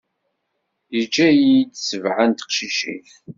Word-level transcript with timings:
Yeǧǧa-yi-d 0.95 1.71
sebɛa 1.87 2.23
n 2.29 2.31
teqcicin. 2.33 3.05